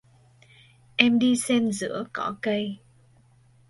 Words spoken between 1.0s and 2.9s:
đi xen giữa cỏ cây